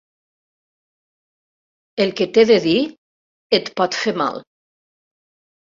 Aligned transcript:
El 2.07 2.15
que 2.21 2.29
t'he 2.33 2.47
de 2.53 2.59
dir 2.65 2.75
et 3.61 3.73
pot 3.83 4.03
fer 4.03 4.17
mal. 4.25 4.45